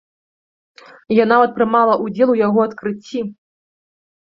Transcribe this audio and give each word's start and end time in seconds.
Я 1.15 1.25
нават 1.33 1.53
прымала 1.59 1.93
ўдзел 2.05 2.29
у 2.35 2.39
яго 2.41 2.59
адкрыцці. 2.67 3.19